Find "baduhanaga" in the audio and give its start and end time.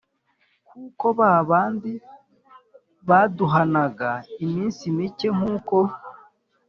3.09-4.09